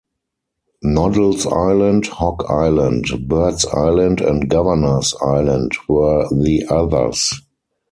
Noddle's 0.81 1.45
Island, 1.45 2.07
Hog 2.07 2.43
Island, 2.49 3.05
Bird's 3.27 3.65
Island 3.67 4.19
and 4.19 4.49
Governor's 4.49 5.13
Island 5.21 5.73
were 5.87 6.27
the 6.31 6.65
others. 6.69 7.31